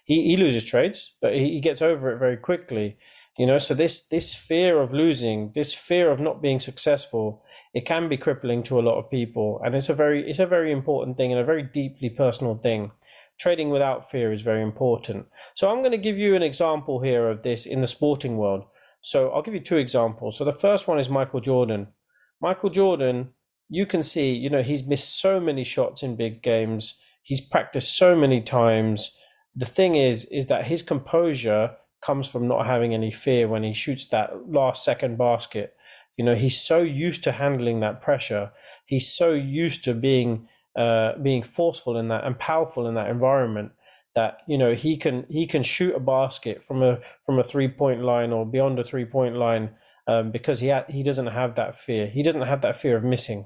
he, 0.05 0.23
he 0.29 0.37
loses 0.37 0.63
trades 0.63 1.13
but 1.21 1.33
he, 1.33 1.51
he 1.51 1.59
gets 1.59 1.81
over 1.81 2.09
it 2.11 2.19
very 2.19 2.37
quickly 2.37 2.97
you 3.37 3.45
know. 3.45 3.59
So 3.59 3.73
this 3.73 4.01
this 4.07 4.33
fear 4.33 4.81
of 4.81 4.93
losing 4.93 5.51
this 5.53 5.73
fear 5.73 6.09
of 6.09 6.21
not 6.21 6.41
being 6.41 6.61
successful 6.61 7.43
it 7.73 7.85
can 7.85 8.07
be 8.07 8.17
crippling 8.17 8.63
to 8.63 8.79
a 8.79 8.85
lot 8.87 8.97
of 8.97 9.11
people 9.11 9.61
and 9.63 9.75
it's 9.75 9.89
a 9.89 9.93
very 9.93 10.27
it's 10.27 10.39
a 10.39 10.47
very 10.47 10.71
important 10.71 11.17
thing 11.17 11.33
and 11.33 11.41
a 11.41 11.51
very 11.51 11.63
deeply 11.63 12.09
personal 12.09 12.55
thing. 12.55 12.91
Trading 13.37 13.69
without 13.69 14.09
fear 14.09 14.31
is 14.31 14.41
very 14.41 14.63
important. 14.63 15.25
So 15.53 15.69
i'm 15.69 15.79
going 15.79 15.91
to 15.91 15.97
give 15.97 16.17
you 16.17 16.33
an 16.33 16.43
example 16.43 17.01
here 17.01 17.27
of 17.29 17.43
this 17.43 17.65
in 17.65 17.81
the 17.81 17.87
sporting 17.87 18.37
world 18.37 18.63
so 19.07 19.29
I'll 19.29 19.41
give 19.41 19.53
you 19.53 19.61
two 19.61 19.77
examples. 19.77 20.37
So 20.37 20.43
the 20.43 20.51
first 20.51 20.85
one 20.85 20.99
is 20.99 21.09
Michael 21.09 21.39
Jordan. 21.39 21.87
Michael 22.41 22.69
Jordan, 22.69 23.29
you 23.69 23.85
can 23.85 24.03
see, 24.03 24.33
you 24.33 24.49
know, 24.49 24.61
he's 24.61 24.85
missed 24.85 25.21
so 25.21 25.39
many 25.39 25.63
shots 25.63 26.03
in 26.03 26.17
big 26.17 26.43
games. 26.43 26.95
He's 27.23 27.39
practiced 27.39 27.97
so 27.97 28.17
many 28.17 28.41
times. 28.41 29.13
The 29.55 29.65
thing 29.65 29.95
is, 29.95 30.25
is 30.25 30.47
that 30.47 30.65
his 30.67 30.81
composure 30.81 31.77
comes 32.01 32.27
from 32.27 32.49
not 32.49 32.65
having 32.65 32.93
any 32.93 33.13
fear 33.13 33.47
when 33.47 33.63
he 33.63 33.73
shoots 33.73 34.05
that 34.07 34.51
last 34.51 34.83
second 34.83 35.17
basket. 35.17 35.77
You 36.17 36.25
know, 36.25 36.35
he's 36.35 36.59
so 36.59 36.79
used 36.79 37.23
to 37.23 37.31
handling 37.31 37.79
that 37.79 38.01
pressure. 38.01 38.51
He's 38.85 39.09
so 39.09 39.31
used 39.31 39.85
to 39.85 39.93
being 39.93 40.49
uh, 40.75 41.17
being 41.19 41.43
forceful 41.43 41.97
in 41.97 42.09
that 42.09 42.25
and 42.25 42.37
powerful 42.37 42.87
in 42.89 42.95
that 42.95 43.09
environment 43.09 43.71
that 44.17 44.39
you 44.47 44.57
know 44.57 44.73
he 44.73 44.97
can 44.97 45.27
he 45.29 45.45
can 45.45 45.61
shoot 45.61 45.95
a 45.95 45.99
basket 45.99 46.63
from 46.63 46.81
a 46.81 46.97
from 47.23 47.37
a 47.37 47.43
three 47.43 47.67
point 47.67 48.01
line 48.01 48.31
or 48.33 48.47
beyond 48.47 48.79
a 48.79 48.83
three 48.83 49.05
point 49.05 49.35
line 49.35 49.69
um, 50.07 50.31
because 50.31 50.59
he 50.59 50.69
ha- 50.69 50.85
he 50.89 51.03
doesn't 51.03 51.27
have 51.27 51.53
that 51.53 51.77
fear. 51.77 52.07
He 52.07 52.23
doesn't 52.23 52.41
have 52.41 52.61
that 52.61 52.75
fear 52.75 52.97
of 52.97 53.03
missing, 53.03 53.45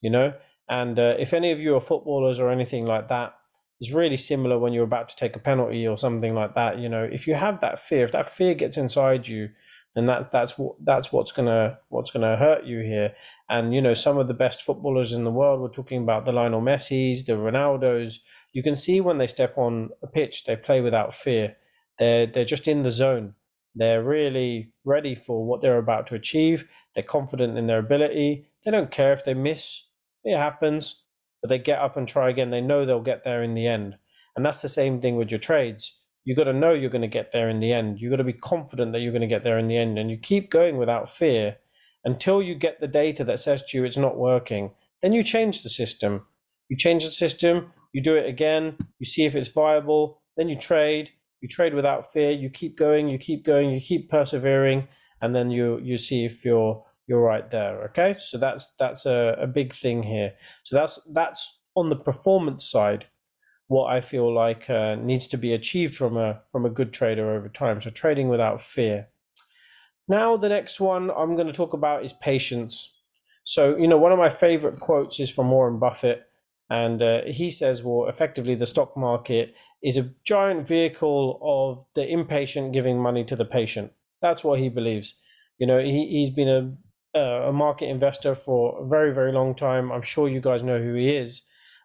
you 0.00 0.10
know. 0.10 0.34
And 0.68 0.98
uh, 0.98 1.14
if 1.20 1.32
any 1.32 1.52
of 1.52 1.60
you 1.60 1.76
are 1.76 1.80
footballers 1.80 2.40
or 2.40 2.50
anything 2.50 2.84
like 2.84 3.08
that, 3.10 3.34
it's 3.78 3.92
really 3.92 4.16
similar 4.16 4.58
when 4.58 4.72
you're 4.72 4.90
about 4.92 5.08
to 5.10 5.16
take 5.16 5.36
a 5.36 5.38
penalty 5.38 5.86
or 5.86 5.96
something 5.96 6.34
like 6.34 6.56
that. 6.56 6.80
You 6.80 6.88
know, 6.88 7.04
if 7.04 7.28
you 7.28 7.34
have 7.34 7.60
that 7.60 7.78
fear, 7.78 8.02
if 8.04 8.10
that 8.10 8.26
fear 8.26 8.54
gets 8.54 8.76
inside 8.76 9.28
you, 9.28 9.50
then 9.94 10.06
that's 10.06 10.28
that's 10.30 10.58
what 10.58 10.74
that's 10.84 11.12
what's 11.12 11.30
gonna 11.30 11.78
what's 11.90 12.10
gonna 12.10 12.36
hurt 12.36 12.64
you 12.64 12.80
here. 12.80 13.14
And 13.48 13.72
you 13.72 13.80
know, 13.80 13.94
some 13.94 14.18
of 14.18 14.26
the 14.26 14.34
best 14.34 14.62
footballers 14.62 15.12
in 15.12 15.22
the 15.22 15.30
world. 15.30 15.60
We're 15.60 15.68
talking 15.68 16.02
about 16.02 16.24
the 16.24 16.32
Lionel 16.32 16.60
Messi's, 16.60 17.22
the 17.22 17.34
Ronaldos 17.34 18.18
you 18.52 18.62
can 18.62 18.76
see 18.76 19.00
when 19.00 19.18
they 19.18 19.26
step 19.26 19.56
on 19.56 19.90
a 20.02 20.06
pitch, 20.06 20.44
they 20.44 20.56
play 20.56 20.80
without 20.80 21.14
fear. 21.14 21.56
They're 21.98 22.26
they're 22.26 22.44
just 22.44 22.68
in 22.68 22.82
the 22.82 22.90
zone. 22.90 23.34
They're 23.74 24.02
really 24.02 24.72
ready 24.84 25.14
for 25.14 25.46
what 25.46 25.62
they're 25.62 25.78
about 25.78 26.06
to 26.08 26.14
achieve. 26.14 26.68
They're 26.94 27.02
confident 27.02 27.56
in 27.56 27.66
their 27.66 27.78
ability. 27.78 28.48
They 28.64 28.70
don't 28.70 28.90
care 28.90 29.12
if 29.12 29.24
they 29.24 29.34
miss. 29.34 29.84
It 30.24 30.36
happens, 30.36 31.04
but 31.40 31.48
they 31.48 31.58
get 31.58 31.78
up 31.78 31.96
and 31.96 32.06
try 32.06 32.28
again. 32.28 32.50
They 32.50 32.60
know 32.60 32.84
they'll 32.84 33.00
get 33.00 33.24
there 33.24 33.42
in 33.42 33.54
the 33.54 33.66
end. 33.66 33.96
And 34.36 34.44
that's 34.44 34.62
the 34.62 34.68
same 34.68 35.00
thing 35.00 35.16
with 35.16 35.30
your 35.30 35.40
trades. 35.40 35.98
You've 36.24 36.36
got 36.36 36.44
to 36.44 36.52
know 36.52 36.72
you're 36.72 36.90
going 36.90 37.02
to 37.02 37.08
get 37.08 37.32
there 37.32 37.48
in 37.48 37.60
the 37.60 37.72
end. 37.72 38.00
You've 38.00 38.10
got 38.10 38.18
to 38.18 38.24
be 38.24 38.32
confident 38.32 38.92
that 38.92 39.00
you're 39.00 39.12
going 39.12 39.22
to 39.22 39.26
get 39.26 39.42
there 39.42 39.58
in 39.58 39.68
the 39.68 39.76
end, 39.76 39.98
and 39.98 40.10
you 40.10 40.16
keep 40.16 40.50
going 40.50 40.76
without 40.76 41.10
fear 41.10 41.56
until 42.04 42.42
you 42.42 42.54
get 42.54 42.80
the 42.80 42.88
data 42.88 43.24
that 43.24 43.40
says 43.40 43.62
to 43.62 43.78
you 43.78 43.84
it's 43.84 43.96
not 43.96 44.16
working. 44.16 44.72
Then 45.00 45.12
you 45.12 45.22
change 45.22 45.62
the 45.62 45.68
system. 45.68 46.26
You 46.68 46.76
change 46.76 47.04
the 47.04 47.10
system 47.10 47.72
you 47.92 48.02
do 48.02 48.16
it 48.16 48.26
again, 48.26 48.76
you 48.98 49.06
see 49.06 49.24
if 49.24 49.34
it's 49.34 49.48
viable, 49.48 50.22
then 50.36 50.48
you 50.48 50.56
trade, 50.56 51.10
you 51.40 51.48
trade 51.48 51.74
without 51.74 52.10
fear, 52.10 52.30
you 52.30 52.48
keep 52.48 52.76
going, 52.76 53.08
you 53.08 53.18
keep 53.18 53.44
going, 53.44 53.70
you 53.70 53.80
keep 53.80 54.10
persevering, 54.10 54.88
and 55.20 55.34
then 55.34 55.50
you 55.50 55.78
you 55.82 55.98
see 55.98 56.24
if 56.24 56.44
you're 56.44 56.84
you're 57.06 57.20
right 57.20 57.50
there. 57.50 57.82
Okay, 57.84 58.16
so 58.18 58.38
that's 58.38 58.74
that's 58.76 59.06
a, 59.06 59.36
a 59.38 59.46
big 59.46 59.72
thing 59.72 60.02
here. 60.04 60.32
So 60.64 60.76
that's 60.76 61.00
that's 61.12 61.60
on 61.74 61.90
the 61.90 61.96
performance 61.96 62.68
side 62.68 63.06
what 63.68 63.90
I 63.90 64.02
feel 64.02 64.32
like 64.32 64.68
uh, 64.68 64.96
needs 64.96 65.26
to 65.28 65.38
be 65.38 65.52
achieved 65.54 65.94
from 65.94 66.16
a 66.16 66.42
from 66.52 66.66
a 66.66 66.70
good 66.70 66.92
trader 66.92 67.34
over 67.34 67.48
time. 67.48 67.80
So 67.80 67.90
trading 67.90 68.28
without 68.28 68.62
fear. 68.62 69.08
Now 70.08 70.36
the 70.36 70.48
next 70.48 70.80
one 70.80 71.10
I'm 71.10 71.34
going 71.34 71.46
to 71.46 71.52
talk 71.52 71.72
about 71.72 72.04
is 72.04 72.12
patience. 72.12 72.88
So 73.44 73.76
you 73.76 73.88
know 73.88 73.98
one 73.98 74.12
of 74.12 74.18
my 74.18 74.30
favorite 74.30 74.78
quotes 74.80 75.18
is 75.20 75.30
from 75.30 75.50
Warren 75.50 75.78
Buffett, 75.78 76.24
and 76.72 77.02
uh, 77.02 77.20
he 77.26 77.50
says, 77.50 77.82
well, 77.82 78.08
effectively, 78.08 78.54
the 78.54 78.64
stock 78.64 78.96
market 78.96 79.54
is 79.82 79.98
a 79.98 80.08
giant 80.24 80.66
vehicle 80.66 81.38
of 81.42 81.84
the 81.94 82.08
impatient 82.08 82.72
giving 82.72 82.98
money 82.98 83.24
to 83.24 83.36
the 83.36 83.44
patient. 83.44 83.92
That's 84.22 84.42
what 84.42 84.58
he 84.58 84.70
believes. 84.70 85.20
You 85.58 85.66
know, 85.66 85.80
he, 85.80 86.08
he's 86.08 86.30
been 86.30 86.78
a, 87.14 87.20
a 87.20 87.52
market 87.52 87.90
investor 87.90 88.34
for 88.34 88.82
a 88.82 88.88
very, 88.88 89.12
very 89.12 89.32
long 89.32 89.54
time. 89.54 89.92
I'm 89.92 90.00
sure 90.00 90.30
you 90.30 90.40
guys 90.40 90.62
know 90.62 90.80
who 90.80 90.94
he 90.94 91.14
is. 91.14 91.42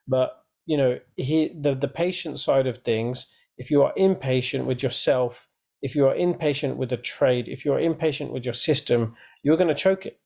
But 0.07 0.41
you 0.65 0.77
know, 0.77 0.99
he, 1.17 1.53
the, 1.59 1.75
the 1.75 1.89
patient 1.89 2.39
side 2.39 2.65
of 2.65 2.77
things, 2.77 3.27
if 3.57 3.69
you 3.69 3.83
are 3.83 3.93
impatient 3.97 4.67
with 4.67 4.81
yourself, 4.81 5.49
if 5.81 5.95
you 5.95 6.07
are 6.07 6.15
impatient 6.15 6.77
with 6.77 6.91
the 6.91 6.97
trade, 6.97 7.49
if 7.49 7.65
you're 7.65 7.79
impatient 7.79 8.31
with 8.31 8.45
your 8.45 8.53
system, 8.53 9.17
you're 9.43 9.57
going 9.57 9.67
to 9.67 9.75
choke 9.75 10.05
it. 10.05 10.21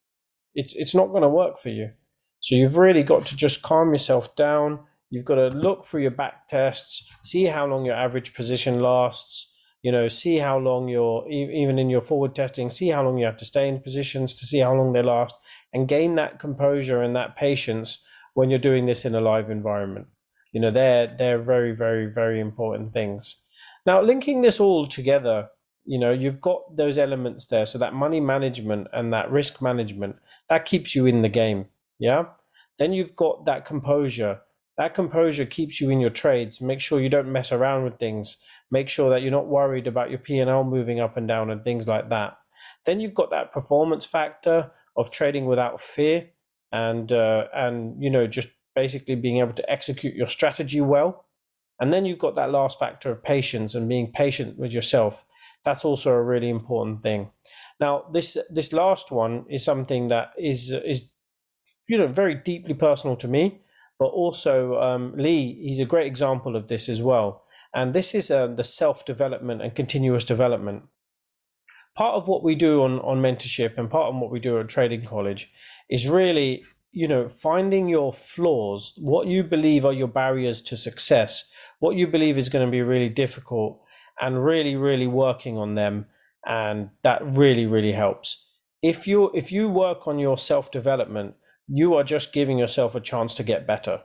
It's, 0.53 0.75
it's 0.75 0.93
not 0.93 1.07
going 1.07 1.23
to 1.23 1.29
work 1.29 1.59
for 1.59 1.69
you. 1.69 1.93
So 2.41 2.55
you've 2.55 2.77
really 2.77 3.03
got 3.03 3.25
to 3.27 3.35
just 3.35 3.61
calm 3.61 3.93
yourself 3.93 4.35
down. 4.35 4.79
You've 5.09 5.25
got 5.25 5.35
to 5.35 5.47
look 5.49 5.85
through 5.85 6.01
your 6.01 6.11
back 6.11 6.47
tests, 6.47 7.09
see 7.23 7.45
how 7.45 7.65
long 7.65 7.85
your 7.85 7.95
average 7.95 8.33
position 8.33 8.79
lasts, 8.79 9.51
you 9.83 9.91
know, 9.91 10.09
see 10.09 10.37
how 10.37 10.57
long 10.57 10.87
you're, 10.87 11.27
even 11.29 11.79
in 11.79 11.89
your 11.89 12.01
forward 12.01 12.35
testing, 12.35 12.69
see 12.69 12.89
how 12.89 13.03
long 13.03 13.17
you 13.17 13.25
have 13.25 13.37
to 13.37 13.45
stay 13.45 13.67
in 13.67 13.79
positions 13.79 14.39
to 14.39 14.45
see 14.45 14.59
how 14.59 14.73
long 14.73 14.93
they 14.93 15.01
last, 15.01 15.35
and 15.73 15.87
gain 15.87 16.15
that 16.15 16.39
composure 16.39 17.01
and 17.01 17.15
that 17.15 17.35
patience 17.35 17.99
when 18.33 18.49
you're 18.49 18.59
doing 18.59 18.85
this 18.85 19.05
in 19.05 19.15
a 19.15 19.21
live 19.21 19.49
environment. 19.49 20.07
You 20.51 20.61
know, 20.61 20.71
they're, 20.71 21.13
they're 21.17 21.39
very, 21.39 21.73
very, 21.73 22.05
very 22.05 22.39
important 22.39 22.93
things. 22.93 23.43
Now, 23.85 24.01
linking 24.01 24.41
this 24.41 24.59
all 24.59 24.87
together, 24.87 25.49
you 25.85 25.99
know, 25.99 26.11
you've 26.11 26.41
got 26.41 26.75
those 26.77 26.97
elements 26.97 27.47
there. 27.47 27.65
So 27.65 27.77
that 27.79 27.93
money 27.93 28.19
management 28.19 28.87
and 28.93 29.11
that 29.13 29.31
risk 29.31 29.61
management, 29.61 30.17
that 30.49 30.65
keeps 30.65 30.95
you 30.95 31.05
in 31.05 31.21
the 31.21 31.29
game. 31.29 31.65
Yeah. 32.01 32.25
Then 32.79 32.93
you've 32.93 33.15
got 33.15 33.45
that 33.45 33.65
composure. 33.65 34.41
That 34.77 34.95
composure 34.95 35.45
keeps 35.45 35.79
you 35.79 35.89
in 35.89 35.99
your 35.99 36.09
trades. 36.09 36.59
Make 36.59 36.81
sure 36.81 36.99
you 36.99 37.09
don't 37.09 37.31
mess 37.31 37.51
around 37.51 37.83
with 37.83 37.99
things. 37.99 38.37
Make 38.71 38.89
sure 38.89 39.09
that 39.11 39.21
you're 39.21 39.31
not 39.31 39.47
worried 39.47 39.87
about 39.87 40.09
your 40.09 40.19
P&L 40.19 40.63
moving 40.63 40.99
up 40.99 41.15
and 41.15 41.27
down 41.27 41.51
and 41.51 41.63
things 41.63 41.87
like 41.87 42.09
that. 42.09 42.37
Then 42.85 42.99
you've 42.99 43.13
got 43.13 43.29
that 43.29 43.53
performance 43.53 44.05
factor 44.05 44.71
of 44.97 45.11
trading 45.11 45.45
without 45.45 45.79
fear 45.79 46.29
and 46.71 47.11
uh, 47.11 47.47
and 47.53 48.01
you 48.01 48.09
know 48.09 48.27
just 48.27 48.49
basically 48.75 49.15
being 49.15 49.39
able 49.39 49.53
to 49.53 49.71
execute 49.71 50.15
your 50.15 50.27
strategy 50.27 50.81
well 50.81 51.25
and 51.81 51.91
then 51.91 52.05
you've 52.05 52.19
got 52.19 52.35
that 52.35 52.51
last 52.51 52.77
factor 52.77 53.09
of 53.09 53.23
patience 53.23 53.73
and 53.73 53.89
being 53.89 54.11
patient 54.11 54.57
with 54.57 54.71
yourself. 54.71 55.25
That's 55.65 55.83
also 55.83 56.11
a 56.11 56.23
really 56.23 56.49
important 56.49 57.01
thing. 57.01 57.31
Now, 57.79 58.05
this 58.13 58.37
this 58.51 58.71
last 58.71 59.11
one 59.11 59.45
is 59.49 59.65
something 59.65 60.09
that 60.09 60.31
is 60.37 60.71
is 60.71 61.09
you 61.91 61.97
know 61.97 62.07
very 62.07 62.35
deeply 62.35 62.73
personal 62.73 63.17
to 63.17 63.27
me, 63.27 63.61
but 63.99 64.05
also 64.05 64.79
um, 64.79 65.13
Lee. 65.17 65.59
He's 65.61 65.79
a 65.79 65.85
great 65.85 66.07
example 66.07 66.55
of 66.55 66.69
this 66.69 66.87
as 66.87 67.01
well. 67.01 67.43
And 67.73 67.93
this 67.93 68.15
is 68.15 68.31
uh, 68.31 68.47
the 68.47 68.63
self 68.63 69.05
development 69.05 69.61
and 69.61 69.75
continuous 69.75 70.23
development. 70.23 70.83
Part 71.95 72.15
of 72.15 72.29
what 72.29 72.43
we 72.43 72.55
do 72.55 72.81
on 72.83 72.99
on 72.99 73.21
mentorship 73.21 73.77
and 73.77 73.89
part 73.89 74.13
of 74.13 74.15
what 74.21 74.31
we 74.31 74.39
do 74.39 74.57
at 74.59 74.69
Trading 74.69 75.05
College 75.05 75.51
is 75.89 76.07
really 76.07 76.63
you 76.93 77.09
know 77.09 77.27
finding 77.27 77.89
your 77.89 78.13
flaws, 78.13 78.93
what 78.97 79.27
you 79.27 79.43
believe 79.43 79.85
are 79.85 79.93
your 79.93 80.13
barriers 80.21 80.61
to 80.61 80.77
success 80.77 81.51
what 81.81 81.95
you 81.95 82.07
believe 82.07 82.37
is 82.37 82.47
going 82.47 82.65
to 82.65 82.71
be 82.71 82.81
really 82.81 83.09
difficult 83.09 83.81
and 84.21 84.45
really 84.45 84.75
really 84.75 85.07
working 85.07 85.57
on 85.57 85.75
them 85.75 86.05
and 86.45 86.89
that 87.01 87.21
really 87.25 87.65
really 87.65 87.91
helps 87.91 88.45
if 88.81 89.07
you 89.07 89.31
if 89.33 89.51
you 89.51 89.67
work 89.67 90.07
on 90.07 90.19
your 90.19 90.37
self 90.37 90.71
development 90.71 91.35
you 91.73 91.95
are 91.95 92.03
just 92.03 92.33
giving 92.33 92.57
yourself 92.57 92.95
a 92.95 92.99
chance 92.99 93.33
to 93.33 93.43
get 93.43 93.65
better. 93.65 94.01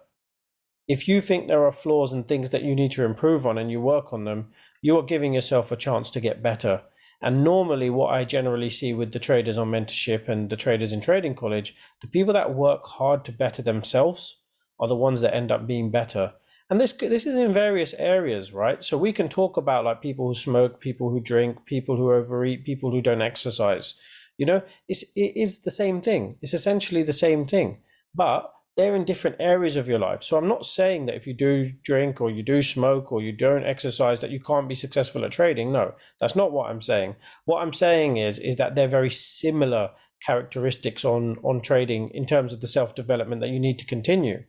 If 0.87 1.09
you 1.09 1.21
think 1.21 1.49
there 1.49 1.65
are 1.67 1.73
flaws 1.73 2.13
and 2.13 2.27
things 2.27 2.51
that 2.51 2.63
you 2.63 2.77
need 2.77 2.93
to 2.93 3.05
improve 3.05 3.45
on 3.45 3.59
and 3.59 3.73
you 3.73 3.81
work 3.81 4.13
on 4.13 4.25
them 4.25 4.53
you 4.83 4.97
are 4.97 5.03
giving 5.03 5.35
yourself 5.35 5.73
a 5.73 5.77
chance 5.77 6.11
to 6.11 6.21
get 6.21 6.45
better. 6.45 6.83
And 7.21 7.43
normally 7.43 7.91
what 7.91 8.15
i 8.15 8.25
generally 8.25 8.71
see 8.71 8.95
with 8.95 9.13
the 9.13 9.19
traders 9.19 9.59
on 9.59 9.73
mentorship 9.73 10.29
and 10.29 10.49
the 10.49 10.57
traders 10.57 10.93
in 10.93 11.01
trading 11.01 11.35
college 11.35 11.75
the 12.03 12.07
people 12.07 12.33
that 12.35 12.55
work 12.55 12.87
hard 12.87 13.25
to 13.25 13.33
better 13.33 13.63
themselves 13.63 14.43
are 14.79 14.87
the 14.87 14.95
ones 14.95 15.21
that 15.23 15.35
end 15.35 15.51
up 15.51 15.67
being 15.67 15.91
better. 15.91 16.35
And 16.71 16.81
this 16.81 16.93
this 16.93 17.27
is 17.27 17.37
in 17.37 17.53
various 17.53 17.95
areas 17.95 18.53
right? 18.53 18.85
So 18.85 18.97
we 18.97 19.13
can 19.13 19.29
talk 19.29 19.57
about 19.57 19.85
like 19.85 20.01
people 20.01 20.29
who 20.29 20.37
smoke 20.37 20.79
people 20.79 21.11
who 21.11 21.19
drink 21.19 21.65
people 21.65 21.97
who 21.97 22.13
overeat 22.13 22.65
people 22.65 22.93
who 22.93 23.03
don't 23.03 23.23
exercise 23.23 23.95
you 24.39 24.47
know 24.47 24.63
it's 24.89 25.03
it 25.15 25.33
is 25.37 25.63
the 25.63 25.71
same 25.71 26.01
thing. 26.01 26.37
It's 26.43 26.55
essentially 26.55 27.03
the 27.03 27.13
same 27.13 27.47
thing 27.47 27.79
but 28.17 28.51
they're 28.77 28.97
in 28.97 29.05
different 29.05 29.37
areas 29.39 29.77
of 29.77 29.89
your 29.89 29.99
life. 29.99 30.23
So 30.23 30.37
i'm 30.37 30.49
not 30.49 30.67
saying 30.67 31.07
that 31.07 31.15
if 31.15 31.27
you 31.27 31.35
do 31.35 31.71
drink 31.83 32.21
or 32.21 32.31
you 32.31 32.43
do 32.43 32.63
smoke 32.63 33.13
or 33.13 33.23
you 33.23 33.33
don't 33.33 33.65
exercise 33.65 34.21
that 34.21 34.31
you 34.31 34.41
can't 34.41 34.69
be 34.69 34.75
successful 34.75 35.25
at 35.25 35.31
trading. 35.31 35.71
No 35.73 35.95
that's 36.21 36.37
not 36.37 36.53
what 36.53 36.71
i'm 36.71 36.83
saying. 36.83 37.17
What 37.45 37.63
i'm 37.63 37.75
saying 37.75 38.17
is 38.17 38.39
is 38.39 38.57
that 38.57 38.75
they're 38.75 38.89
very 38.89 39.11
similar 39.11 39.91
characteristics 40.25 41.05
on 41.05 41.37
on 41.43 41.61
trading 41.61 42.11
in 42.11 42.27
terms 42.27 42.53
of 42.53 42.61
the 42.61 42.67
self 42.67 42.95
development 42.95 43.41
that 43.43 43.51
you 43.51 43.61
need 43.61 43.79
to 43.79 43.87
continue. 43.87 44.45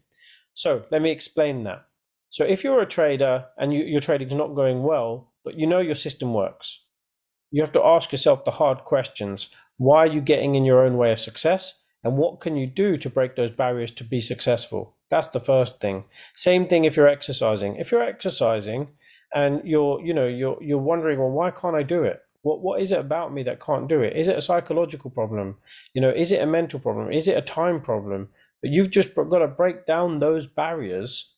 So 0.53 0.86
let 0.91 1.01
me 1.01 1.12
explain 1.12 1.63
that. 1.65 1.86
So 2.29 2.44
if 2.44 2.63
you're 2.63 2.82
a 2.82 2.86
trader 2.86 3.46
and 3.58 3.74
you, 3.74 3.84
your 3.84 4.01
trading 4.01 4.27
is 4.29 4.36
not 4.36 4.56
going 4.56 4.84
well, 4.84 5.32
but 5.46 5.58
you 5.58 5.67
know 5.67 5.79
your 5.79 5.96
system 5.96 6.34
works, 6.34 6.86
you 7.51 7.62
have 7.62 7.72
to 7.74 7.84
ask 7.84 8.12
yourself 8.12 8.44
the 8.44 8.51
hard 8.51 8.79
questions. 8.79 9.50
Why 9.78 10.00
are 10.00 10.08
you 10.08 10.22
getting 10.22 10.56
in 10.56 10.66
your 10.66 10.84
own 10.84 10.98
way 10.98 11.12
of 11.12 11.20
success? 11.20 11.82
And 12.04 12.18
what 12.18 12.40
can 12.40 12.56
you 12.56 12.68
do 12.68 12.98
to 12.98 13.10
break 13.10 13.36
those 13.36 13.52
barriers 13.52 13.92
to 13.92 14.04
be 14.04 14.22
successful? 14.22 14.96
That's 15.10 15.30
the 15.30 15.40
first 15.40 15.80
thing. 15.80 16.06
Same 16.36 16.68
thing 16.68 16.86
if 16.86 16.96
you're 16.96 17.08
exercising. 17.08 17.76
If 17.76 17.92
you're 17.92 18.04
exercising 18.04 18.90
and 19.34 19.62
you're, 19.66 20.02
you 20.02 20.14
know, 20.14 20.28
you're 20.28 20.62
you're 20.62 20.78
wondering, 20.78 21.20
well, 21.20 21.32
why 21.32 21.52
can't 21.52 21.76
I 21.76 21.84
do 21.84 22.04
it? 22.04 22.22
What 22.42 22.62
what 22.62 22.82
is 22.82 22.92
it 22.92 23.00
about 23.00 23.34
me 23.34 23.44
that 23.44 23.60
can't 23.60 23.90
do 23.90 24.02
it? 24.02 24.16
Is 24.16 24.28
it 24.28 24.38
a 24.38 24.42
psychological 24.42 25.10
problem? 25.10 25.58
You 25.94 26.02
know, 26.02 26.10
is 26.10 26.32
it 26.32 26.42
a 26.42 26.46
mental 26.46 26.80
problem? 26.80 27.12
Is 27.12 27.28
it 27.28 27.38
a 27.38 27.42
time 27.42 27.82
problem? 27.82 28.30
But 28.62 28.72
you've 28.72 28.92
just 28.92 29.16
got 29.16 29.40
to 29.40 29.48
break 29.48 29.86
down 29.86 30.20
those 30.20 30.48
barriers 30.48 31.36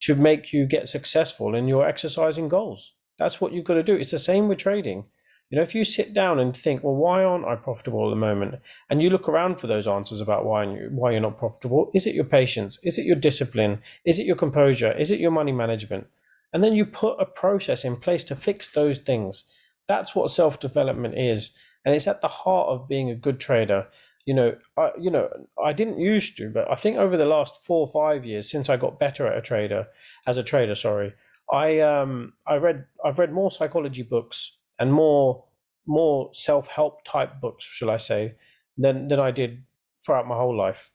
to 0.00 0.14
make 0.14 0.52
you 0.52 0.66
get 0.66 0.88
successful 0.88 1.54
in 1.54 1.66
your 1.68 1.86
exercising 1.86 2.48
goals. 2.48 2.92
That's 3.18 3.40
what 3.40 3.52
you've 3.52 3.64
got 3.64 3.74
to 3.74 3.82
do. 3.82 3.96
It's 3.96 4.12
the 4.12 4.18
same 4.18 4.48
with 4.48 4.58
trading. 4.58 5.06
You 5.50 5.56
know, 5.56 5.62
if 5.62 5.74
you 5.74 5.84
sit 5.84 6.12
down 6.12 6.38
and 6.38 6.56
think, 6.56 6.84
well, 6.84 6.94
why 6.94 7.24
aren't 7.24 7.46
I 7.46 7.56
profitable 7.56 8.06
at 8.06 8.10
the 8.10 8.16
moment? 8.16 8.56
And 8.90 9.02
you 9.02 9.08
look 9.08 9.28
around 9.28 9.60
for 9.60 9.66
those 9.66 9.86
answers 9.86 10.20
about 10.20 10.44
why 10.44 10.64
you, 10.64 10.88
why 10.92 11.12
you're 11.12 11.20
not 11.20 11.38
profitable. 11.38 11.90
Is 11.94 12.06
it 12.06 12.14
your 12.14 12.24
patience? 12.24 12.78
Is 12.82 12.98
it 12.98 13.06
your 13.06 13.16
discipline? 13.16 13.80
Is 14.04 14.18
it 14.18 14.26
your 14.26 14.36
composure? 14.36 14.92
Is 14.92 15.10
it 15.10 15.20
your 15.20 15.30
money 15.30 15.52
management? 15.52 16.06
And 16.52 16.62
then 16.62 16.74
you 16.74 16.84
put 16.84 17.20
a 17.20 17.26
process 17.26 17.84
in 17.84 17.96
place 17.96 18.24
to 18.24 18.36
fix 18.36 18.68
those 18.68 18.98
things. 18.98 19.44
That's 19.86 20.14
what 20.14 20.30
self 20.30 20.60
development 20.60 21.16
is, 21.16 21.52
and 21.84 21.94
it's 21.94 22.06
at 22.06 22.20
the 22.20 22.28
heart 22.28 22.68
of 22.68 22.88
being 22.88 23.10
a 23.10 23.14
good 23.14 23.40
trader 23.40 23.86
you 24.28 24.34
know, 24.34 24.58
I 24.76 24.90
you 25.00 25.10
know 25.10 25.30
I 25.64 25.72
didn't 25.72 26.00
used 26.00 26.36
to, 26.36 26.50
but 26.50 26.70
I 26.70 26.74
think 26.74 26.98
over 26.98 27.16
the 27.16 27.24
last 27.24 27.64
four 27.64 27.80
or 27.80 27.88
five 27.88 28.26
years 28.26 28.50
since 28.50 28.68
I 28.68 28.76
got 28.76 29.00
better 29.00 29.26
at 29.26 29.38
a 29.38 29.40
trader, 29.40 29.86
as 30.26 30.36
a 30.36 30.42
trader, 30.42 30.74
sorry, 30.74 31.14
I 31.50 31.80
um 31.80 32.34
I 32.46 32.56
read 32.56 32.84
I've 33.02 33.18
read 33.18 33.32
more 33.32 33.50
psychology 33.50 34.02
books 34.02 34.57
and 34.78 34.92
more 34.92 35.44
more 35.86 36.30
self 36.32 36.68
help 36.68 37.04
type 37.04 37.40
books, 37.40 37.64
shall 37.64 37.90
I 37.90 37.96
say, 37.96 38.36
than 38.76 39.08
than 39.08 39.20
I 39.20 39.30
did 39.30 39.64
throughout 40.04 40.28
my 40.28 40.36
whole 40.36 40.56
life. 40.56 40.90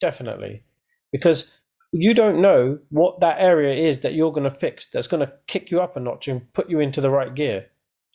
Definitely, 0.00 0.64
because 1.12 1.56
you 1.92 2.14
don't 2.14 2.40
know 2.40 2.78
what 2.90 3.20
that 3.20 3.40
area 3.40 3.74
is 3.74 4.00
that 4.00 4.14
you're 4.14 4.32
going 4.32 4.44
to 4.44 4.50
fix 4.50 4.86
that's 4.86 5.08
going 5.08 5.26
to 5.26 5.32
kick 5.48 5.70
you 5.70 5.80
up 5.80 5.96
a 5.96 6.00
notch 6.00 6.28
and 6.28 6.52
put 6.52 6.70
you 6.70 6.80
into 6.80 7.00
the 7.00 7.10
right 7.10 7.34
gear. 7.34 7.66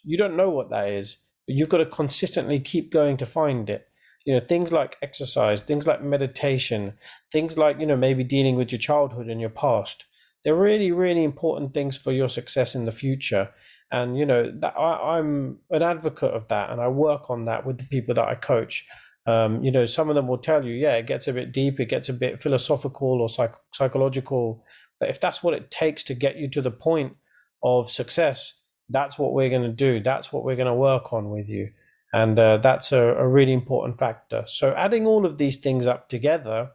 You 0.04 0.18
don't 0.18 0.38
know 0.38 0.50
what 0.50 0.70
that 0.70 0.88
is, 0.88 1.18
but 1.46 1.56
you've 1.56 1.70
got 1.70 1.80
to 1.80 1.86
consistently 1.86 2.60
keep 2.60 2.92
going 2.92 3.18
to 3.18 3.26
find 3.26 3.70
it 3.70 3.88
you 4.26 4.34
know 4.34 4.40
things 4.40 4.74
like 4.74 4.98
exercise 5.02 5.62
things 5.62 5.88
like 5.88 6.04
meditation 6.04 6.94
things 7.32 7.58
like 7.58 7.80
you 7.80 7.86
know 7.86 7.96
maybe 7.96 8.24
dealing 8.24 8.56
with 8.56 8.72
your 8.72 8.80
childhood 8.80 9.28
and 9.28 9.40
your 9.40 9.50
past 9.50 10.06
they're 10.44 10.56
really 10.56 10.92
really 10.92 11.24
important 11.24 11.74
things 11.74 11.96
for 11.96 12.12
your 12.12 12.30
success 12.30 12.76
in 12.76 12.86
the 12.86 12.92
future 12.92 13.52
and 13.96 14.18
you 14.18 14.26
know 14.26 14.52
that 14.62 14.74
I, 14.78 15.20
am 15.20 15.60
an 15.70 15.84
advocate 15.84 16.34
of 16.40 16.48
that 16.50 16.70
and 16.72 16.80
i 16.82 16.88
work 16.88 17.30
on 17.30 17.46
that 17.46 17.66
with 17.66 17.78
the 17.78 17.86
people 17.86 18.14
that 18.16 18.28
i 18.28 18.36
coach. 18.36 18.86
Um, 19.28 19.64
you 19.64 19.72
know 19.72 19.88
some 19.88 20.10
of 20.10 20.16
them 20.16 20.28
will 20.28 20.44
tell 20.50 20.64
you 20.64 20.74
yeah 20.74 20.96
it 20.98 21.08
gets 21.08 21.28
a 21.28 21.34
bit 21.34 21.52
deep 21.52 21.80
it 21.80 21.90
gets 21.90 22.10
a 22.10 22.14
bit 22.14 22.44
philosophical 22.44 23.22
or 23.22 23.30
psych- 23.30 23.62
psychological. 23.74 24.64
But 25.00 25.10
if 25.10 25.20
that's 25.20 25.42
what 25.44 25.56
it 25.56 25.72
takes 25.72 26.04
to 26.06 26.14
get 26.14 26.38
you 26.38 26.48
to 26.52 26.62
the 26.62 26.72
point 26.72 27.18
of 27.64 27.90
success 27.90 28.54
that's 28.90 29.18
what 29.18 29.34
we're 29.34 29.50
going 29.50 29.64
to 29.64 29.70
do. 29.70 30.00
That's 30.00 30.32
what 30.32 30.44
we're 30.44 30.56
going 30.56 30.68
to 30.68 30.74
work 30.74 31.14
on 31.14 31.30
with 31.30 31.50
you. 31.50 31.72
And 32.14 32.38
uh, 32.40 32.58
that's 32.58 32.92
a, 32.92 33.16
a, 33.16 33.28
really 33.28 33.52
important 33.52 34.00
factor. 34.00 34.44
So 34.48 34.74
adding 34.76 35.06
all 35.06 35.26
of 35.26 35.38
these 35.38 35.58
things 35.58 35.86
up 35.86 36.08
together, 36.08 36.72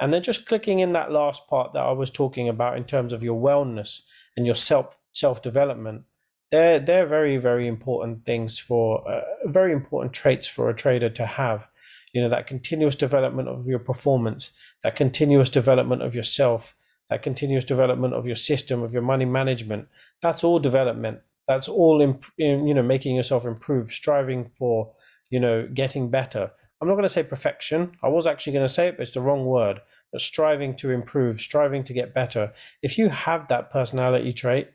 and 0.00 0.12
then 0.12 0.22
just 0.22 0.46
clicking 0.46 0.80
in 0.80 0.94
that 0.94 1.12
last 1.12 1.46
part 1.46 1.74
that 1.74 1.84
I 1.84 1.92
was 1.92 2.10
talking 2.10 2.48
about 2.48 2.76
in 2.76 2.84
terms 2.84 3.12
of 3.12 3.22
your 3.22 3.40
wellness 3.40 4.00
and 4.36 4.46
your 4.46 4.54
self 4.54 5.00
self 5.12 5.42
development, 5.42 6.04
they're 6.50 6.78
they're 6.78 7.06
very 7.06 7.36
very 7.36 7.66
important 7.66 8.24
things 8.24 8.58
for 8.58 9.08
uh, 9.08 9.22
very 9.46 9.72
important 9.72 10.12
traits 10.12 10.46
for 10.46 10.68
a 10.68 10.74
trader 10.74 11.10
to 11.10 11.26
have. 11.26 11.68
You 12.12 12.22
know 12.22 12.28
that 12.28 12.46
continuous 12.46 12.94
development 12.94 13.48
of 13.48 13.66
your 13.66 13.78
performance, 13.78 14.50
that 14.82 14.96
continuous 14.96 15.48
development 15.48 16.02
of 16.02 16.14
yourself, 16.14 16.74
that 17.08 17.22
continuous 17.22 17.64
development 17.64 18.14
of 18.14 18.26
your 18.26 18.36
system, 18.36 18.82
of 18.82 18.92
your 18.92 19.02
money 19.02 19.24
management. 19.24 19.88
That's 20.22 20.44
all 20.44 20.58
development 20.58 21.20
that's 21.48 21.68
all 21.68 22.00
in, 22.00 22.20
in, 22.38 22.66
you 22.68 22.74
know 22.74 22.82
making 22.82 23.16
yourself 23.16 23.44
improve 23.44 23.90
striving 23.90 24.50
for 24.54 24.92
you 25.30 25.40
know 25.40 25.66
getting 25.66 26.08
better 26.08 26.52
i'm 26.80 26.86
not 26.86 26.94
going 26.94 27.02
to 27.02 27.08
say 27.08 27.24
perfection 27.24 27.90
i 28.04 28.08
was 28.08 28.24
actually 28.24 28.52
going 28.52 28.64
to 28.64 28.68
say 28.68 28.86
it 28.86 28.96
but 28.96 29.02
it's 29.02 29.14
the 29.14 29.20
wrong 29.20 29.44
word 29.46 29.80
but 30.12 30.20
striving 30.20 30.74
to 30.76 30.90
improve, 30.90 31.40
striving 31.40 31.84
to 31.84 31.92
get 31.92 32.14
better. 32.14 32.52
If 32.82 32.98
you 32.98 33.08
have 33.08 33.48
that 33.48 33.70
personality 33.70 34.32
trait 34.32 34.70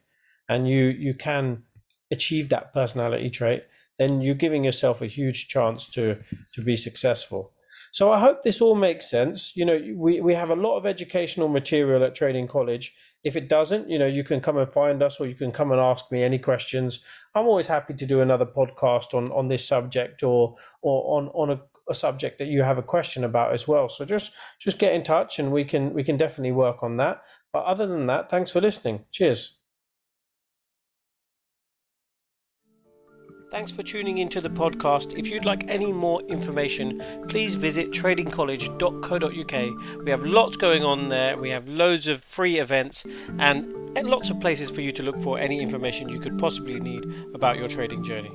and 0.47 0.67
you 0.67 0.85
you 0.85 1.13
can 1.13 1.63
achieve 2.11 2.49
that 2.49 2.73
personality 2.73 3.29
trait, 3.29 3.63
then 3.97 4.21
you're 4.21 4.35
giving 4.35 4.63
yourself 4.63 5.01
a 5.01 5.07
huge 5.07 5.47
chance 5.47 5.87
to 5.89 6.19
to 6.53 6.61
be 6.61 6.75
successful. 6.75 7.51
So 7.95 8.11
I 8.11 8.19
hope 8.19 8.43
this 8.43 8.59
all 8.59 8.75
makes 8.75 9.09
sense. 9.09 9.55
You 9.55 9.63
know, 9.63 9.81
we, 9.95 10.19
we 10.19 10.33
have 10.33 10.49
a 10.49 10.55
lot 10.55 10.75
of 10.77 10.85
educational 10.85 11.47
material 11.47 12.03
at 12.03 12.13
Trading 12.13 12.45
College. 12.45 12.93
If 13.23 13.37
it 13.37 13.47
doesn't, 13.47 13.89
you 13.89 13.97
know, 13.97 14.05
you 14.05 14.21
can 14.25 14.41
come 14.41 14.57
and 14.57 14.69
find 14.69 15.01
us 15.01 15.17
or 15.17 15.27
you 15.27 15.33
can 15.33 15.53
come 15.53 15.71
and 15.71 15.79
ask 15.79 16.11
me 16.11 16.21
any 16.21 16.37
questions. 16.37 16.99
I'm 17.33 17.47
always 17.47 17.67
happy 17.67 17.93
to 17.93 18.05
do 18.05 18.19
another 18.19 18.45
podcast 18.45 19.13
on, 19.13 19.31
on 19.31 19.47
this 19.47 19.65
subject 19.65 20.23
or 20.23 20.57
or 20.81 21.17
on, 21.17 21.29
on 21.29 21.51
a, 21.51 21.61
a 21.89 21.95
subject 21.95 22.37
that 22.39 22.49
you 22.49 22.63
have 22.63 22.77
a 22.77 22.83
question 22.83 23.23
about 23.23 23.53
as 23.53 23.65
well. 23.65 23.87
So 23.87 24.03
just 24.03 24.33
just 24.59 24.77
get 24.77 24.93
in 24.93 25.03
touch 25.03 25.39
and 25.39 25.53
we 25.53 25.63
can 25.63 25.93
we 25.93 26.03
can 26.03 26.17
definitely 26.17 26.51
work 26.51 26.83
on 26.83 26.97
that. 26.97 27.21
But 27.53 27.63
other 27.63 27.87
than 27.87 28.07
that, 28.07 28.29
thanks 28.29 28.51
for 28.51 28.59
listening. 28.59 29.05
Cheers. 29.09 29.61
Thanks 33.55 33.71
for 33.71 33.83
tuning 33.83 34.17
into 34.17 34.41
the 34.41 34.49
podcast. 34.49 35.17
If 35.17 35.27
you'd 35.27 35.45
like 35.45 35.63
any 35.69 35.93
more 35.93 36.21
information, 36.23 37.01
please 37.29 37.55
visit 37.55 37.91
tradingcollege.co.uk. 37.91 40.03
We 40.03 40.11
have 40.11 40.25
lots 40.25 40.57
going 40.57 40.83
on 40.83 41.07
there. 41.07 41.37
We 41.37 41.51
have 41.51 41.65
loads 41.65 42.07
of 42.07 42.21
free 42.25 42.59
events 42.59 43.05
and 43.39 43.73
lots 44.03 44.29
of 44.29 44.41
places 44.41 44.69
for 44.69 44.81
you 44.81 44.91
to 44.91 45.03
look 45.03 45.17
for 45.23 45.39
any 45.39 45.61
information 45.61 46.09
you 46.09 46.19
could 46.19 46.37
possibly 46.37 46.81
need 46.81 47.05
about 47.33 47.57
your 47.57 47.69
trading 47.69 48.03
journey. 48.03 48.33